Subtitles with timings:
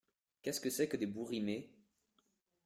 [0.41, 1.69] Qu’est-ce que c’est que des bouts-rimés?